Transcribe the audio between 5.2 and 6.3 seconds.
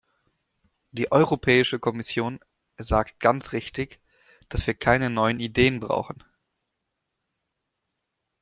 Ideen brauchen.